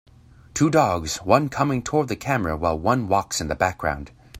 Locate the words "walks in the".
3.07-3.53